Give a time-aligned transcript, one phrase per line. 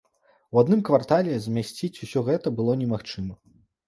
[0.55, 3.37] У адным квартале змясціць усё гэта было немагчыма.